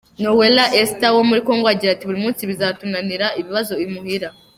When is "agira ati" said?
1.73-2.05